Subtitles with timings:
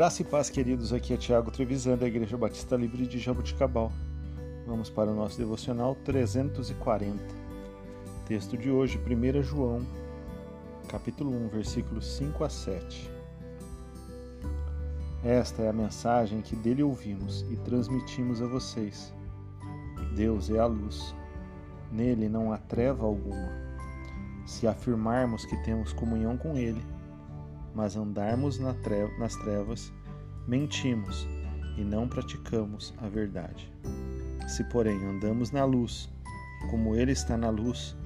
[0.00, 0.94] Graça e paz, queridos.
[0.94, 3.92] Aqui é Tiago Trevisan, da Igreja Batista Livre de Jabuticabal.
[4.66, 7.22] Vamos para o nosso devocional 340.
[8.26, 9.86] Texto de hoje, 1 João,
[10.88, 13.10] capítulo 1, versículos 5 a 7.
[15.22, 19.12] Esta é a mensagem que dele ouvimos e transmitimos a vocês.
[20.16, 21.14] Deus é a luz.
[21.92, 23.52] Nele não há treva alguma.
[24.46, 26.82] Se afirmarmos que temos comunhão com ele,
[27.74, 28.76] mas andarmos nas
[29.36, 29.92] trevas,
[30.46, 31.26] mentimos
[31.76, 33.72] e não praticamos a verdade.
[34.48, 36.10] Se, porém, andamos na luz,
[36.70, 37.96] como Ele está na luz,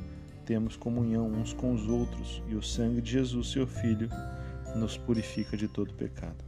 [0.45, 4.09] temos comunhão uns com os outros, e o sangue de Jesus, seu Filho,
[4.77, 6.45] nos purifica de todo pecado.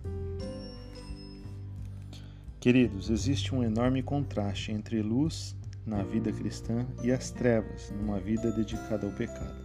[2.61, 5.57] Queridos, existe um enorme contraste entre luz
[5.87, 9.65] na vida cristã e as trevas numa vida dedicada ao pecado.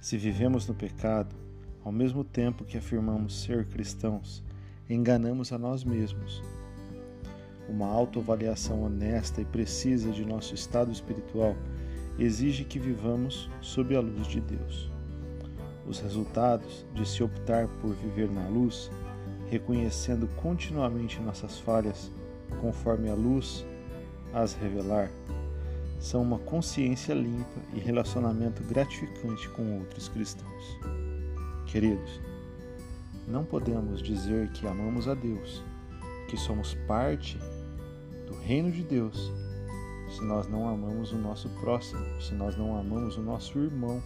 [0.00, 1.34] Se vivemos no pecado,
[1.86, 4.42] ao mesmo tempo que afirmamos ser cristãos,
[4.90, 6.42] enganamos a nós mesmos.
[7.68, 11.54] Uma autoavaliação honesta e precisa de nosso estado espiritual
[12.18, 14.90] exige que vivamos sob a luz de Deus.
[15.86, 18.90] Os resultados de se optar por viver na luz,
[19.48, 22.10] reconhecendo continuamente nossas falhas,
[22.60, 23.64] conforme a luz
[24.34, 25.08] as revelar,
[26.00, 31.15] são uma consciência limpa e relacionamento gratificante com outros cristãos.
[31.76, 32.22] Queridos,
[33.28, 35.62] não podemos dizer que amamos a Deus,
[36.26, 37.38] que somos parte
[38.26, 39.30] do reino de Deus,
[40.08, 44.02] se nós não amamos o nosso próximo, se nós não amamos o nosso irmão.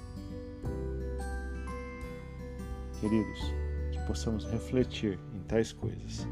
[2.98, 3.40] Queridos,
[3.92, 6.26] que possamos refletir em tais coisas.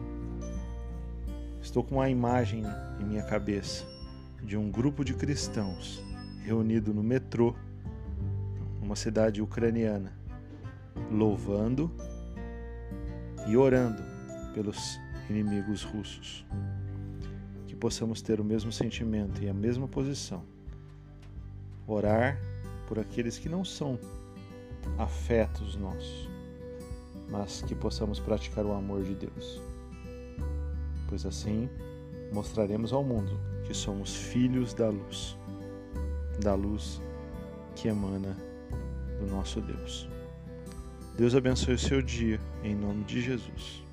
[1.62, 2.64] Estou com uma imagem
[2.98, 3.86] em minha cabeça
[4.42, 6.02] de um grupo de cristãos
[6.42, 7.54] reunido no metrô,
[8.80, 10.17] numa cidade ucraniana,
[11.10, 11.90] louvando
[13.46, 14.02] e orando
[14.54, 14.98] pelos
[15.30, 16.44] inimigos russos.
[17.66, 20.42] Que possamos ter o mesmo sentimento e a mesma posição.
[21.86, 22.38] Orar
[22.86, 23.98] por aqueles que não são
[24.98, 26.28] afetos nossos,
[27.30, 29.60] mas que possamos praticar o amor de Deus.
[31.08, 31.68] Pois assim
[32.32, 35.36] mostraremos ao mundo que somos filhos da luz,
[36.40, 37.00] da luz
[37.74, 38.36] que emana
[39.20, 40.08] do nosso Deus.
[41.18, 43.87] Deus abençoe o seu dia, em nome de Jesus.